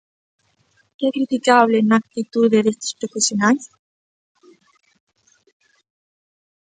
[0.95, 3.65] ¿Que é criticable na actitude destes profesionais?